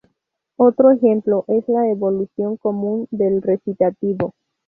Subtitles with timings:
[0.57, 4.33] Otro ejemplo es la evolución común del recitativo.